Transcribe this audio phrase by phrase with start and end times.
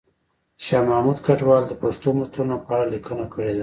[0.65, 3.59] شاه محمود کډوال د پښتو متلونو په اړه لیکنه کړې ده